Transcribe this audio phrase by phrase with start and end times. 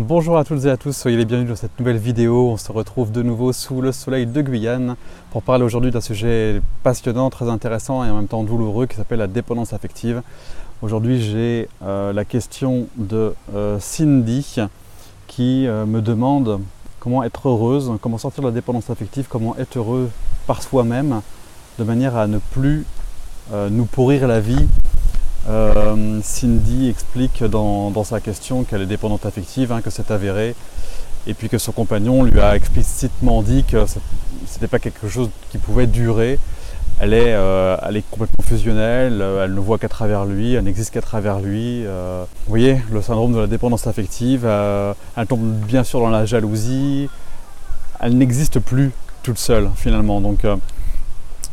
[0.00, 2.50] Bonjour à toutes et à tous, soyez les bienvenus dans cette nouvelle vidéo.
[2.50, 4.96] On se retrouve de nouveau sous le soleil de Guyane
[5.30, 9.20] pour parler aujourd'hui d'un sujet passionnant, très intéressant et en même temps douloureux qui s'appelle
[9.20, 10.22] la dépendance affective.
[10.82, 14.56] Aujourd'hui, j'ai euh, la question de euh, Cindy
[15.28, 16.58] qui euh, me demande
[16.98, 20.10] comment être heureuse, comment sortir de la dépendance affective, comment être heureux
[20.48, 21.20] par soi-même
[21.78, 22.84] de manière à ne plus
[23.70, 24.66] nous pourrir la vie
[25.48, 30.54] euh, Cindy explique dans, sa question qu'elle est dépendante affective, hein, que c'est avéré,
[31.26, 33.98] et puis que son compagnon lui a explicitement dit que ce
[34.54, 36.38] n'était pas quelque chose qui pouvait durer.
[37.00, 40.64] Elle est, euh, elle est complètement fusionnelle, euh, elle ne voit qu'à travers lui, elle
[40.64, 41.84] n'existe qu'à travers lui.
[41.84, 47.08] vous voyez, le syndrome de la dépendance affective, elle tombe bien sûr dans la jalousie,
[48.00, 50.20] elle n'existe plus toute seule finalement.
[50.20, 50.46] Donc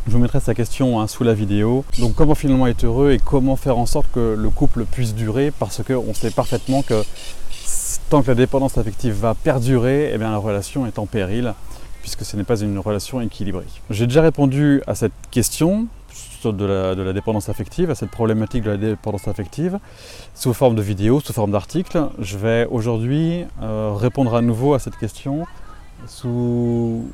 [0.07, 1.85] je vous mettrai sa question hein, sous la vidéo.
[1.99, 5.51] Donc comment finalement être heureux et comment faire en sorte que le couple puisse durer?
[5.51, 7.03] Parce qu'on sait parfaitement que
[8.09, 11.53] tant que la dépendance affective va perdurer, eh bien, la relation est en péril
[12.01, 13.67] puisque ce n'est pas une relation équilibrée.
[13.91, 15.87] J'ai déjà répondu à cette question
[16.43, 19.77] de la, de la, dépendance affective, à cette problématique de la dépendance affective,
[20.33, 22.07] sous forme de vidéo, sous forme d'article.
[22.19, 25.45] Je vais aujourd'hui euh, répondre à nouveau à cette question
[26.07, 27.05] sous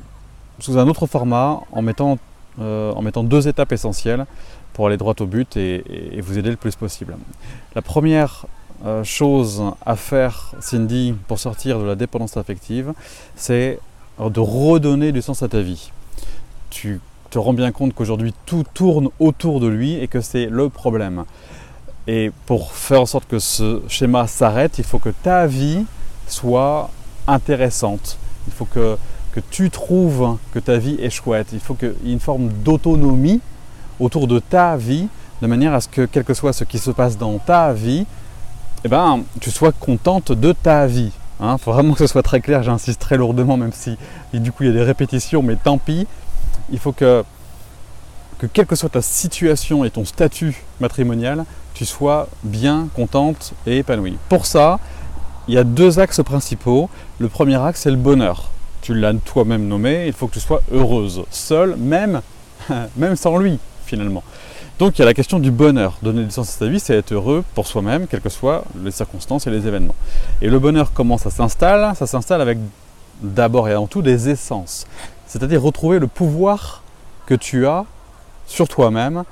[0.68, 2.18] un autre format en mettant
[2.60, 4.26] euh, en mettant deux étapes essentielles
[4.72, 7.16] pour aller droit au but et, vous aider le plus possible.
[7.74, 8.46] La première
[8.84, 12.92] euh, chose à faire, Cindy, pour sortir de la dépendance affective,
[13.36, 13.78] c'est
[14.18, 15.90] de redonner du sens à ta vie.
[16.70, 17.00] Tu
[17.30, 21.24] te rends bien compte qu'aujourd'hui tout tourne autour de lui et que c'est le problème.
[22.06, 25.84] Et pour faire en sorte que ce schéma s'arrête, il faut que ta vie
[26.26, 26.90] soit
[27.26, 28.18] intéressante.
[28.46, 28.96] Il faut que
[29.38, 31.48] que tu trouves que ta vie est chouette.
[31.52, 33.40] Il faut qu'il y ait une forme d'autonomie
[34.00, 35.06] autour de ta vie,
[35.42, 38.04] de manière à ce que, quel que soit ce qui se passe dans ta vie,
[38.84, 41.12] eh ben, tu sois contente de ta vie.
[41.40, 41.58] Il hein.
[41.58, 43.96] faut vraiment que ce soit très clair, j'insiste très lourdement, même si
[44.32, 46.06] du coup il y a des répétitions, mais tant pis.
[46.70, 47.24] Il faut que,
[48.38, 51.44] que quelle que soit ta situation et ton statut matrimonial,
[51.74, 54.18] tu sois bien, contente et épanouie.
[54.28, 54.80] Pour ça,
[55.46, 56.90] il y a deux axes principaux.
[57.20, 58.50] Le premier axe, c'est le bonheur
[58.82, 62.20] tu l'as toi-même nommé, il faut que tu sois heureuse, seule, même,
[62.96, 64.22] même sans lui, finalement.
[64.78, 65.98] Donc il y a la question du bonheur.
[66.02, 68.92] Donner du sens à sa vie, c'est être heureux pour soi-même, quelles que soient les
[68.92, 69.96] circonstances et les événements.
[70.40, 71.96] Et le bonheur, comment ça s'installe?
[71.96, 72.58] Ça s'installe avec
[73.20, 74.86] d'abord et avant tout des essences.
[75.26, 76.82] C'est-à-dire retrouver le pouvoir
[77.26, 77.84] que tu as
[78.46, 79.24] sur toi-même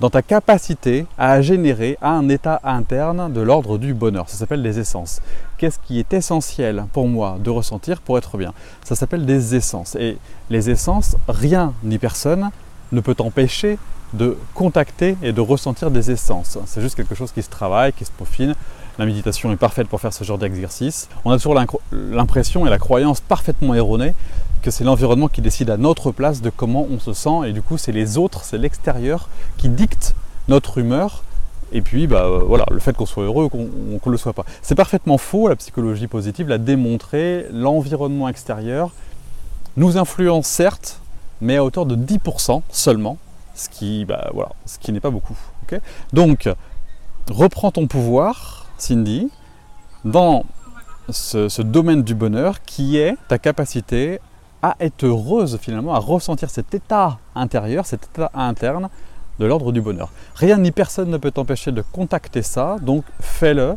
[0.00, 4.28] dans ta capacité à générer un état interne de l'ordre du bonheur.
[4.28, 5.20] Ça s'appelle des essences.
[5.56, 8.52] Qu'est-ce qui est essentiel pour moi de ressentir pour être bien?
[8.84, 9.96] Ça s'appelle des essences.
[9.96, 10.18] Et
[10.50, 12.50] les essences, rien ni personne
[12.92, 13.78] ne peut t'empêcher
[14.12, 16.58] de contacter et de ressentir des essences.
[16.66, 18.54] C'est juste quelque chose qui se travaille, qui se peaufine.
[18.98, 21.08] La méditation est parfaite pour faire ce genre d'exercice.
[21.24, 21.60] On a toujours
[21.92, 24.14] l'impression et la croyance parfaitement erronée
[24.62, 27.62] que c'est l'environnement qui décide à notre place de comment on se sent et du
[27.62, 30.14] coup c'est les autres, c'est l'extérieur qui dicte
[30.48, 31.22] notre humeur
[31.72, 34.44] et puis bah, euh, voilà, le fait qu'on soit heureux qu'on ne le soit pas.
[34.62, 38.92] C'est parfaitement faux, la psychologie positive l'a démontré, l'environnement extérieur
[39.76, 41.00] nous influence certes,
[41.40, 43.18] mais à hauteur de 10% seulement,
[44.06, 44.30] bah,
[44.66, 45.36] ce qui n'est pas beaucoup.
[46.12, 46.48] Donc,
[47.30, 49.30] reprends ton pouvoir, Cindy,
[50.04, 50.44] dans
[51.10, 54.20] ce, domaine du bonheur qui est ta capacité
[54.62, 58.88] à être heureuse finalement, à ressentir cet état intérieur, cet état interne
[59.38, 60.10] de l'ordre du bonheur.
[60.34, 63.76] Rien ni personne ne peut t'empêcher de contacter ça, donc fais-le.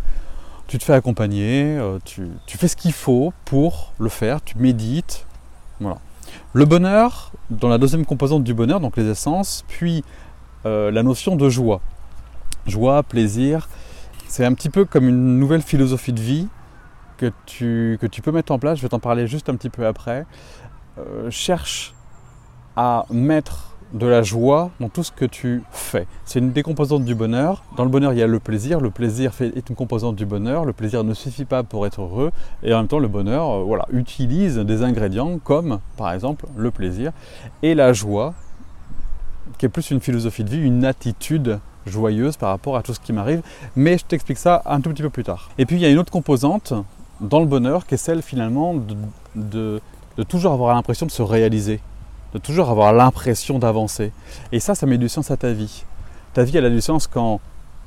[0.68, 5.25] Tu te fais accompagner, euh, tu, fais ce qu'il faut pour le faire, tu médites.
[5.80, 5.97] Voilà.
[6.53, 10.03] Le bonheur, dans la deuxième composante du bonheur, donc les essences, puis
[10.66, 11.81] euh, la notion de joie.
[12.68, 13.68] Joie, plaisir,
[14.28, 16.48] c'est un petit peu comme une nouvelle philosophie de vie
[17.18, 19.69] que tu, que tu peux mettre en place, je vais t'en parler juste un petit
[19.69, 20.25] peu après.
[20.97, 21.94] Euh, cherche
[22.75, 26.06] à mettre de la joie dans tout ce que tu fais.
[26.25, 27.63] C'est une des composantes du bonheur.
[27.78, 28.81] Dans le bonheur, il y a le plaisir.
[28.81, 30.66] Le plaisir est une composante du bonheur.
[30.66, 32.31] Le plaisir ne suffit pas pour être heureux.
[32.63, 36.71] Et en même temps, le bonheur euh, voilà, utilise des ingrédients comme, par exemple, le
[36.71, 37.13] plaisir
[37.63, 38.33] et la joie,
[39.57, 43.00] qui est plus une philosophie de vie, une attitude joyeuse par rapport à tout ce
[43.00, 43.42] qui m'arrive.
[43.77, 45.50] Mais je t'explique ça un tout petit peu plus tard.
[45.57, 46.74] Et puis, il y a une autre composante
[47.21, 48.95] dans le bonheur qui est celle finalement de
[49.36, 49.81] de
[50.24, 51.80] toujours avoir l'impression de se réaliser,
[52.34, 54.12] de toujours avoir l'impression d'avancer.
[54.52, 55.84] Et ça, ça met du sens à ta vie.
[56.34, 57.40] Ta vie, elle a du sens quand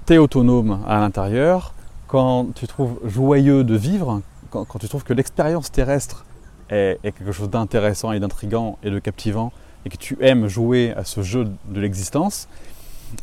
[0.07, 1.75] tu es autonome à l'intérieur,
[2.07, 6.25] quand tu trouves joyeux de vivre, quand, tu trouves que l'expérience terrestre
[6.71, 9.53] est, quelque chose d'intéressant et d'intrigant et de captivant,
[9.85, 12.49] et que tu aimes jouer à ce jeu de l'existence.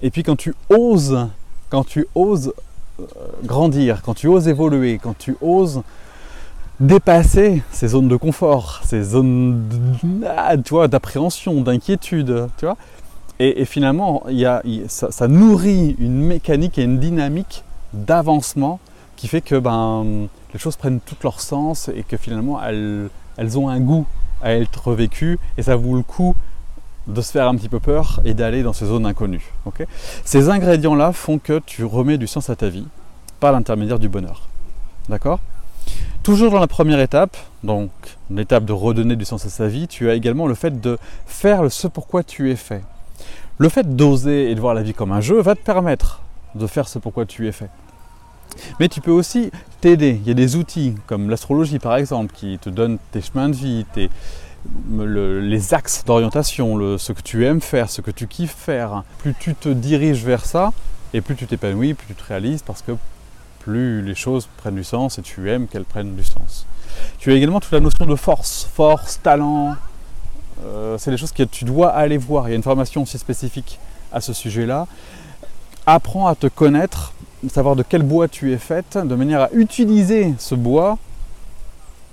[0.01, 1.27] Et puis quand tu oses,
[1.69, 2.53] quand tu oses
[2.99, 3.03] euh,
[3.43, 5.81] grandir, quand tu oses évoluer, quand tu oses
[6.81, 9.63] dépasser ces zones de confort, ces zones
[10.27, 12.75] ah, d'appréhension, d'inquiétude, tu vois.
[13.39, 17.63] Et, finalement, il y a, ça, nourrit une mécanique et une dynamique
[17.93, 18.79] d'avancement
[19.15, 23.57] qui fait que ben, les choses prennent tout leur sens et que finalement elles, elles
[23.57, 24.05] ont un goût
[24.43, 26.35] à être vécues et ça vaut le coup
[27.07, 29.51] de se faire un petit peu peur et d'aller dans ces zones inconnues.
[30.23, 32.85] ces ingrédients-là font que tu remets du sens à ta vie
[33.39, 34.49] par l'intermédiaire du bonheur.
[35.09, 35.39] D'accord
[36.23, 37.89] Toujours dans la première étape, donc
[38.29, 41.71] l'étape de redonner du sens à sa vie, tu as également le fait de faire
[41.71, 42.83] ce pourquoi tu es fait.
[43.57, 46.21] Le fait d'oser et de voir la vie comme un jeu va te permettre
[46.53, 47.71] de faire ce pourquoi tu es fait.
[48.79, 50.19] Mais tu peux aussi t'aider.
[50.21, 53.55] Il y a des outils comme l'astrologie par exemple qui te donnent tes chemins de
[53.55, 53.85] vie,
[54.87, 59.03] les axes d'orientation, ce que tu aimes faire, ce que tu kiffes faire.
[59.17, 60.71] Plus tu te diriges vers ça
[61.15, 62.91] et plus tu t'épanouis, plus tu te réalises parce que
[63.61, 66.65] plus les choses prennent du sens et tu aimes qu'elles prennent du sens.
[67.19, 69.75] Tu as également toute la notion de force, force, talent.
[70.65, 72.47] Euh, c'est des choses que tu dois aller voir.
[72.47, 73.79] Il y a une formation aussi spécifique
[74.11, 74.87] à ce sujet-là.
[75.85, 77.13] Apprends à te connaître,
[77.49, 80.97] savoir de quel bois tu es faite, de manière à utiliser ce bois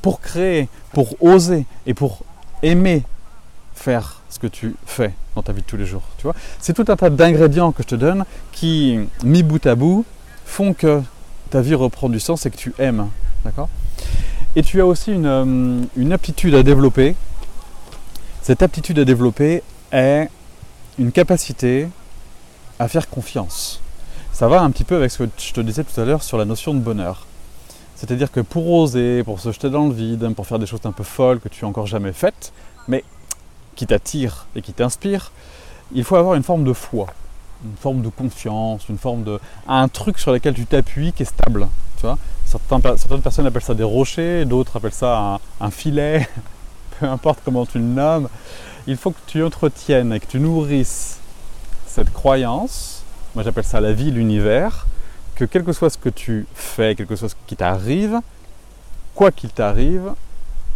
[0.01, 2.23] pour créer, pour oser et pour
[2.63, 3.03] aimer
[3.75, 6.03] faire ce que tu fais dans ta vie de tous les jours.
[6.19, 9.75] Tu vois C'est tout un tas d'ingrédients que je te donne qui, mis bout à
[9.75, 10.05] bout,
[10.45, 11.03] font que
[11.51, 13.09] ta vie reprend du sens et que tu aimes.
[13.45, 13.69] D'accord?
[14.57, 17.15] Et tu as aussi euh, une, aptitude à développer.
[18.43, 19.63] Cette aptitude à développer
[19.93, 20.29] est
[20.99, 21.89] une capacité
[22.79, 23.81] à faire confiance.
[24.33, 26.39] Ça va un petit peu avec ce que je te disais tout à l'heure sur
[26.39, 27.27] la notion de bonheur.
[27.97, 30.93] C'est-à-dire que pour oser, pour se jeter dans le vide, pour faire des choses un
[30.93, 32.53] peu folles que tu n'as encore jamais faites,
[32.87, 33.03] mais
[33.75, 35.33] qui t'attirent et qui t'inspirent,
[35.93, 37.07] il faut avoir une forme de foi
[37.65, 39.41] une forme de confiance, une forme de.
[39.67, 41.69] un truc sur lequel tu t'appuies qui est stable.
[41.97, 42.19] Tu vois
[42.49, 46.29] certaines, personnes appellent ça des rochers, d'autres appellent ça un, filet,
[47.01, 48.29] peu importe comment tu le nommes.
[48.87, 51.19] Il faut que tu entretiennes et que tu nourrisses
[51.87, 53.03] cette croyance,
[53.35, 54.87] moi j'appelle ça la vie, l'univers,
[55.35, 58.21] que quel que soit ce que tu fais, quel que soit ce qui t'arrive,
[59.15, 60.13] quoi qu'il t'arrive,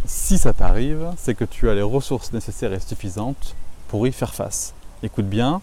[0.05, 3.55] si ça t'arrive, c'est que tu as les ressources nécessaires et suffisantes
[3.87, 4.73] pour y faire face.
[5.01, 5.61] Écoute bien,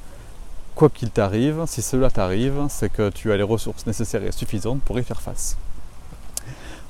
[0.81, 4.81] quoi qu'il t'arrive, si cela t'arrive, c'est que tu as les ressources nécessaires et suffisantes
[4.81, 5.59] pour y faire face.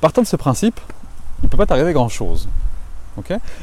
[0.00, 0.78] Partant de ce principe,
[1.42, 2.48] il ne peut pas t'arriver grand-chose.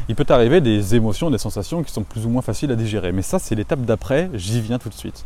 [0.09, 3.13] il peut t'arriver des émotions, des sensations qui sont plus ou moins faciles à digérer.
[3.13, 5.23] Mais ça, c'est l'étape d'après, j'y viens tout de suite.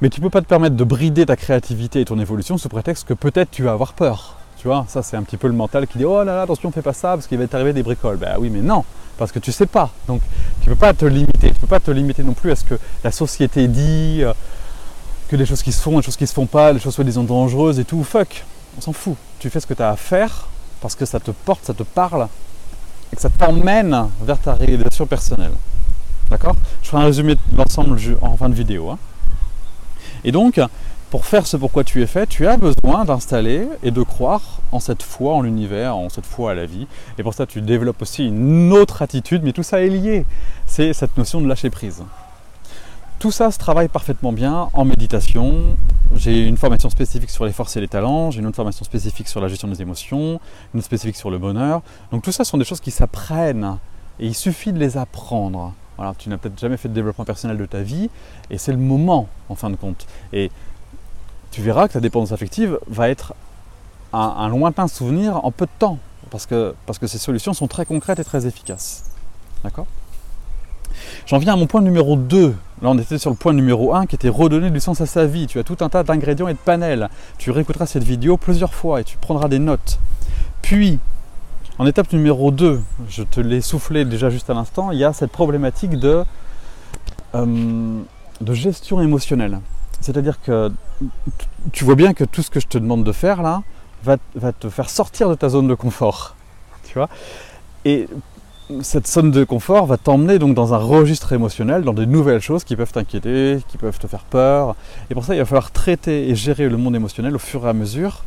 [0.00, 2.70] Mais tu ne peux pas te permettre de brider ta créativité et ton évolution sous
[2.70, 4.38] prétexte que peut-être tu vas avoir peur.
[4.56, 6.70] Tu vois, ça c'est un petit peu le mental qui dit Oh là là, attention,
[6.72, 8.16] fais pas ça parce qu'il va t'arriver des bricoles.
[8.16, 8.86] Ben oui, mais non,
[9.18, 9.90] parce que tu sais pas.
[10.08, 10.22] Donc
[10.62, 11.31] tu peux pas te limiter.
[11.62, 12.74] Peux pas te limiter non plus à ce que
[13.04, 14.32] la société dit, euh,
[15.28, 17.04] que les choses qui se font, les choses qui se font pas, les choses soient
[17.04, 18.02] disons dangereuses et tout.
[18.02, 18.44] Fuck,
[18.76, 19.14] on s'en fout.
[19.38, 20.48] Tu fais ce que tu as à faire
[20.80, 22.26] parce que ça te porte, ça te parle
[23.12, 25.52] et que ça t'emmène vers ta réalisation personnelle.
[26.30, 26.56] D'accord?
[26.82, 28.90] Je ferai un résumé de l'ensemble en fin de vidéo.
[28.90, 28.98] Hein.
[30.24, 30.60] Et donc,
[31.12, 34.80] pour faire ce pourquoi tu es fait, tu as besoin d'installer et de croire en
[34.80, 36.86] cette foi en l'univers, en cette foi à la vie.
[37.18, 40.24] Et pour ça, tu développes aussi une autre attitude, mais tout ça est lié.
[40.74, 42.02] C'est cette notion de lâcher prise.
[43.18, 45.76] Tout ça se travaille parfaitement bien en méditation.
[46.14, 49.28] J'ai une formation spécifique sur les forces et les talents, j'ai une autre formation spécifique
[49.28, 50.40] sur la gestion des émotions,
[50.74, 51.82] une spécifique sur le bonheur.
[52.10, 53.76] Donc tout ça sont des choses qui s'apprennent
[54.18, 55.74] et il suffit de les apprendre.
[56.16, 58.08] Tu n'as peut-être jamais fait de développement personnel de ta vie
[58.48, 60.06] et c'est le moment en fin de compte.
[60.32, 60.50] Et
[61.50, 63.34] tu verras que ta dépendance affective va être
[64.14, 65.98] un, lointain souvenir en peu de temps,
[66.30, 69.10] parce que, parce que ces solutions sont très concrètes et très efficaces.
[69.62, 69.86] D'accord?
[71.26, 72.48] J'en viens à mon point numéro 2.
[72.48, 72.54] Là,
[72.90, 75.46] on était sur le point numéro 1 qui était redonner du sens à sa vie.
[75.46, 77.08] Tu as tout un tas d'ingrédients et de panels.
[77.38, 79.98] Tu réécouteras cette vidéo plusieurs fois et tu prendras des notes.
[80.62, 80.98] Puis,
[81.78, 85.12] en étape numéro 2, je te l'ai soufflé déjà juste à l'instant, il y a
[85.12, 86.24] cette problématique de,
[87.34, 88.00] euh,
[88.40, 89.60] de gestion émotionnelle.
[90.00, 90.70] C'est-à-dire que
[91.72, 93.62] tu vois bien que tout ce que je te demande de faire là
[94.04, 94.16] va,
[94.52, 96.34] te faire sortir de ta zone de confort.
[96.84, 97.08] Tu vois?
[98.82, 102.64] Cette zone de confort va t'emmener donc dans un registre émotionnel, dans de nouvelles choses
[102.64, 104.74] qui peuvent t'inquiéter, qui peuvent te faire peur.
[105.10, 107.68] Et pour ça, il va falloir traiter et gérer le monde émotionnel au fur et
[107.68, 108.24] à mesure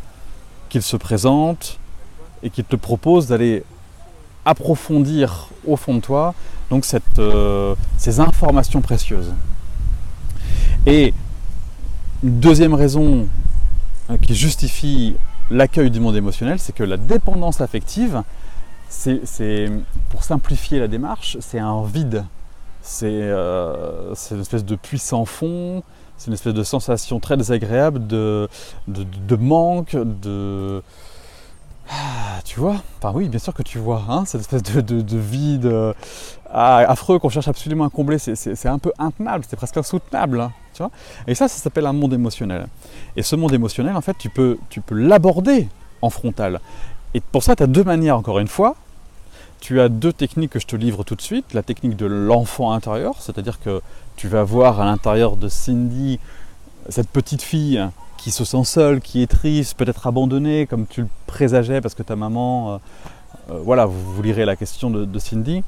[0.69, 1.79] qu'il se présente
[2.43, 3.63] et qu'il te propose d'aller
[4.45, 6.35] approfondir au fond de toi
[6.69, 9.33] donc cette, euh, ces informations précieuses.
[10.85, 11.13] Et
[12.23, 13.27] une deuxième raison
[14.09, 15.15] hein, qui justifie
[15.51, 18.23] l'accueil du monde émotionnel, c'est que la dépendance affective,
[18.95, 19.71] c'est,
[20.09, 22.25] pour simplifier la démarche, c'est un vide.
[23.03, 25.83] Euh, c'est, une espèce de puissant fond,
[26.17, 28.47] c'est une espèce de sensation très désagréable de,
[28.87, 30.81] de, manque, de.
[31.89, 35.65] Ah, tu vois Enfin oui, bien sûr que tu vois, hein, cette espèce de, vide
[35.65, 35.93] euh,
[36.51, 40.41] affreux qu'on cherche absolument à combler, c'est un peu intenable, c'est presque insoutenable.
[40.41, 40.91] Hein, tu vois
[41.27, 42.67] Et ça, ça s'appelle un monde émotionnel.
[43.15, 45.67] Et ce monde émotionnel, en fait, tu peux, tu peux l'aborder
[46.01, 46.59] en frontal.
[47.13, 48.75] Et pour ça, tu as deux manières, encore une fois.
[49.59, 51.53] Tu as deux techniques que je te livre tout de suite.
[51.53, 53.81] La technique de l'enfant intérieur, c'est-à-dire que
[54.15, 56.19] tu vas voir à l'intérieur de Cindy
[56.89, 57.83] cette petite fille
[58.17, 62.03] qui se sent seule, qui est triste, peut-être abandonnée, comme tu le présageais parce que
[62.03, 62.73] ta maman.
[62.73, 62.77] Euh,
[63.51, 65.63] euh, voilà, vous, lirez la question de, Cindy.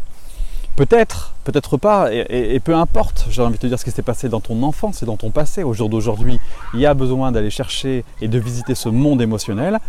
[0.75, 4.29] Peut-être, peut-être pas, et, peu importe, j'ai envie de te dire ce qui s'est passé
[4.29, 5.63] dans ton enfance et dans ton passé.
[5.63, 6.39] Au jour d'aujourd'hui,
[6.75, 9.79] il y a besoin d'aller chercher et de visiter ce monde émotionnel.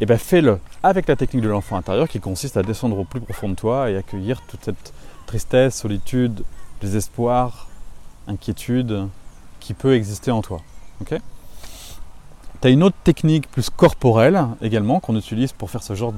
[0.00, 3.04] Et eh bien fais-le avec la technique de l'enfant intérieur qui consiste à descendre au
[3.04, 4.92] plus profond de toi et accueillir toute cette
[5.26, 6.44] tristesse, solitude,
[6.80, 7.66] désespoir,
[8.28, 9.08] inquiétude
[9.58, 10.60] qui peut exister en toi.
[11.00, 11.18] ok?
[12.60, 16.14] Tu as une autre technique plus corporelle également qu'on utilise pour faire ce genre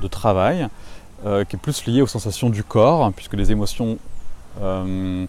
[0.00, 0.68] de travail,
[1.26, 3.98] euh, qui est plus liée aux sensations du corps, puisque les émotions
[4.60, 5.26] euh,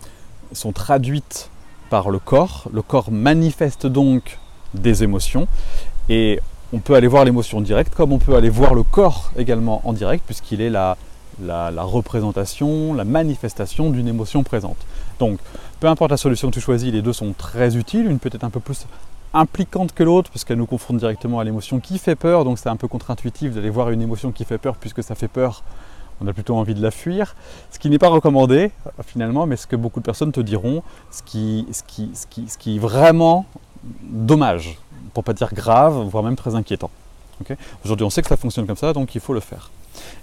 [0.51, 1.49] sont traduites
[1.89, 2.67] par le corps.
[2.71, 4.37] Le corps manifeste donc
[4.75, 5.47] des émotions
[6.07, 6.39] et
[6.73, 9.93] on peut aller voir l'émotion directe comme on peut aller voir le corps également en
[9.93, 10.97] direct puisqu'il est la,
[11.83, 14.77] représentation, la manifestation d'une émotion présente.
[15.19, 15.39] Donc,
[15.79, 18.07] peu importe la solution que tu choisis, les deux sont très utiles.
[18.09, 18.85] Une peut être un peu plus
[19.33, 22.77] impliquante que l'autre, puisqu'elle nous confronte directement à l'émotion qui fait peur, donc c'est un
[22.77, 25.63] peu contre-intuitif d'aller voir une émotion qui fait peur, puisque ça fait peur,
[26.21, 27.35] on a plutôt envie de la fuir.
[27.69, 28.71] Ce qui n'est pas recommandé
[29.05, 33.45] finalement, mais ce que beaucoup de personnes te diront, ce qui, ce qui est vraiment
[34.03, 34.77] dommage,
[35.15, 36.91] pour pas dire grave, voire même très inquiétant.
[37.83, 39.71] Aujourd'hui, on sait que ça fonctionne comme ça, donc il faut le faire.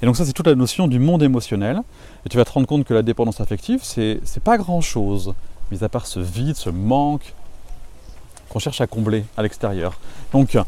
[0.03, 1.81] Et donc ça, c'est toute la notion du monde émotionnel.
[2.25, 5.35] Et tu vas te rendre compte que la dépendance affective, c'est pas grand-chose,
[5.71, 7.33] mis à part ce vide, ce manque
[8.51, 9.99] qu'on cherche à combler à l'extérieur.
[10.33, 10.59] Donc,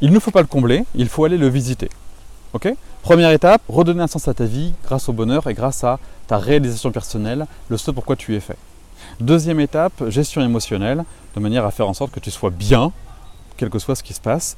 [0.00, 1.88] il ne faut pas le combler, il faut aller le visiter.
[3.02, 6.36] Première étape, redonner un sens à ta vie grâce au bonheur et grâce à ta
[6.36, 8.58] réalisation personnelle, le ce pourquoi tu es fait.
[9.20, 11.04] Deuxième étape, gestion émotionnelle,
[11.36, 12.92] de manière à faire en sorte que tu sois bien,
[13.56, 14.56] quel que soit ce qui se passe,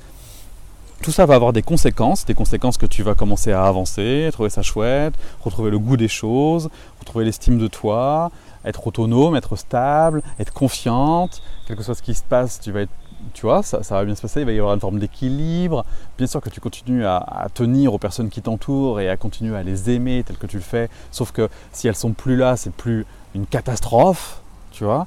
[1.02, 4.48] tout ça va avoir des conséquences, des conséquences que tu vas commencer à avancer, trouver
[4.48, 8.30] ça chouette, retrouver le goût des choses, retrouver l'estime de toi,
[8.64, 12.82] être autonome, être stable, être confiante, quel que soit ce qui se passe, tu vas
[12.82, 12.92] être
[13.32, 15.86] tu vois, ça, va bien se passer, il va y avoir une forme d'équilibre.
[16.18, 19.56] Bien sûr que tu continues à, à tenir aux personnes qui t'entourent et à continuer
[19.56, 22.56] à les aimer tel que tu le fais, sauf que si elles sont plus là,
[22.56, 25.06] c'est plus une catastrophe, tu vois.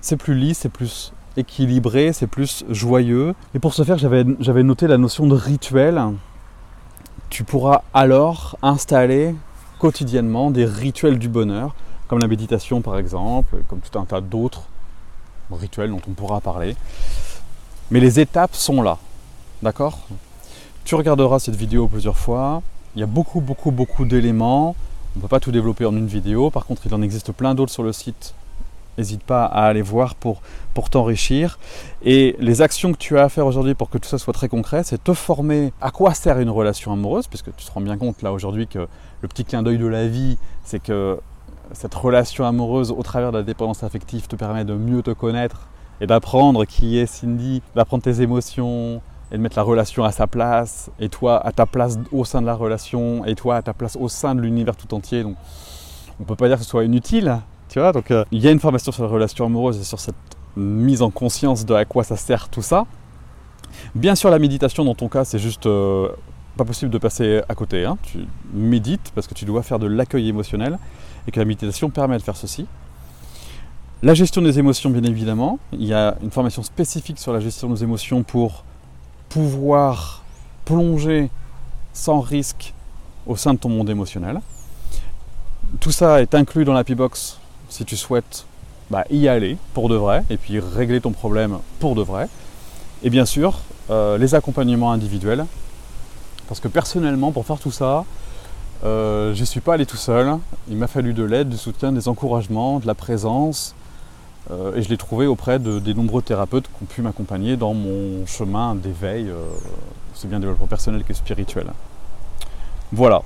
[0.00, 3.34] C'est plus lisse, c'est plus équilibré, c'est plus joyeux.
[3.54, 6.02] Et pour ce faire, j'avais noté la notion de rituel.
[7.30, 9.34] Tu pourras alors installer
[9.78, 11.74] quotidiennement des rituels du bonheur,
[12.08, 14.64] comme la méditation par exemple, comme tout un tas d'autres
[15.52, 16.76] rituels dont on pourra parler.
[17.90, 18.98] Mais les étapes sont là,
[19.62, 20.00] d'accord?
[20.84, 22.62] Tu regarderas cette vidéo plusieurs fois.
[22.96, 24.74] Il y a beaucoup, beaucoup, beaucoup d'éléments.
[25.14, 26.50] On ne peut pas tout développer en une vidéo.
[26.50, 28.34] Par contre, il en existe plein d'autres sur le site
[28.98, 30.42] N'hésite pas à aller voir pour,
[30.74, 31.58] pour t'enrichir.
[32.04, 34.48] Et les actions que tu as à faire aujourd'hui pour que tout ça soit très
[34.48, 37.96] concret, c'est te former à quoi sert une relation amoureuse, puisque tu te rends bien
[37.96, 38.88] compte là aujourd'hui que
[39.20, 41.18] le petit clin d'œil de la vie, c'est que
[41.72, 45.68] cette relation amoureuse au travers de la dépendance affective te permet de mieux te connaître
[46.00, 49.00] et d'apprendre qui est Cindy, d'apprendre tes émotions
[49.30, 52.40] et de mettre la relation à sa place, et toi à ta place au sein
[52.40, 55.22] de la relation, et toi à ta place au sein de l'univers tout entier.
[55.22, 55.36] Donc
[56.18, 58.48] on ne peut pas dire que ce soit inutile, tu vois, donc euh, il y
[58.48, 60.14] a une formation sur la relation amoureuse et sur cette
[60.56, 62.86] mise en conscience de à quoi ça sert tout ça.
[63.94, 66.08] Bien sûr, la méditation, dans ton cas, c'est juste euh,
[66.56, 67.84] pas possible de passer à côté.
[67.84, 67.98] Hein.
[68.02, 70.78] Tu médites parce que tu dois faire de l'accueil émotionnel
[71.26, 72.66] et que la méditation permet de faire ceci.
[74.02, 75.58] La gestion des émotions, bien évidemment.
[75.72, 78.64] Il y a une formation spécifique sur la gestion des émotions pour
[79.28, 80.22] pouvoir
[80.64, 81.30] plonger
[81.92, 82.74] sans risque
[83.26, 84.40] au sein de ton monde émotionnel.
[85.80, 87.37] Tout ça est inclus dans la P-Box
[87.68, 88.46] si tu souhaites
[88.90, 92.28] bah, y aller pour de vrai et puis régler ton problème pour de vrai.
[93.02, 93.60] Et bien sûr,
[93.90, 95.46] euh, les accompagnements individuels.
[96.48, 98.04] Parce que personnellement, pour faire tout ça,
[98.84, 100.38] euh, je ne suis pas allé tout seul.
[100.68, 103.74] Il m'a fallu de l'aide, du soutien, des encouragements, de la présence.
[104.50, 107.74] Euh, et je l'ai trouvé auprès de, des nombreux thérapeutes qui ont pu m'accompagner dans
[107.74, 109.30] mon chemin d'éveil,
[110.14, 111.66] c'est bien développement personnel que spirituel.
[112.92, 113.22] Voilà,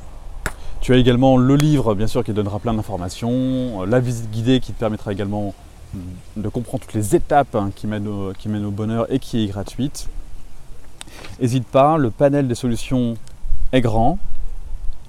[0.82, 4.58] tu as également le livre, bien sûr, qui donnera plein d'informations, euh, la visite guidée
[4.58, 5.54] qui te permettra également
[6.36, 9.44] de comprendre toutes les étapes hein, qui, mènent au, qui mènent au bonheur et qui
[9.44, 10.08] est gratuite.
[11.40, 13.16] N'hésite pas, le panel des solutions
[13.70, 14.18] est grand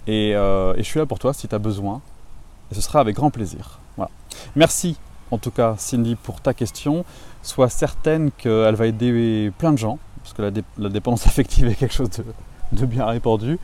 [0.10, 2.01] euh, et, je suis là pour toi si tu as besoin.
[2.72, 3.80] Et ce sera avec grand plaisir.
[3.98, 4.12] Voilà.
[4.56, 4.98] Merci
[5.32, 7.03] en tout cas Cindy pour ta question.
[7.42, 11.75] Sois certaine qu'elle va aider plein de gens, parce que la, la dépendance affective est
[11.75, 12.24] quelque chose de,
[12.72, 13.60] de bien répandu.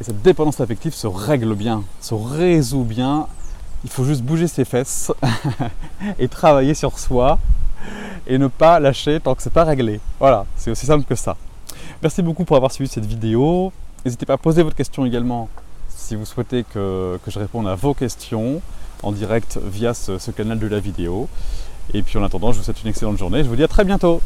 [0.00, 3.26] Et cette dépendance affective se règle bien, se résout bien.
[3.84, 5.10] Il faut juste bouger ses fesses
[6.18, 7.38] et travailler sur soi
[8.26, 10.00] et ne pas lâcher tant que c'est pas réglé.
[10.20, 11.36] Voilà, c'est aussi simple que ça.
[12.00, 13.72] Merci beaucoup pour avoir suivi cette vidéo.
[14.04, 15.48] N'hésitez pas à poser votre question également
[15.88, 18.60] si vous souhaitez que, je réponde à vos questions
[19.02, 21.28] en direct via ce canal de la vidéo.
[21.94, 23.42] Et puis en attendant, je vous souhaite une excellente journée.
[23.44, 24.20] Je vous dis à très bientôt.